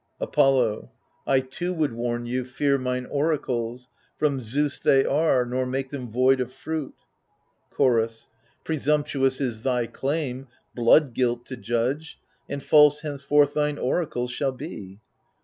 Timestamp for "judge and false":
11.55-13.01